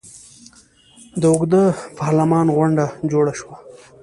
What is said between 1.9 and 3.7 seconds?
پارلمان غونډه جوړه شوه.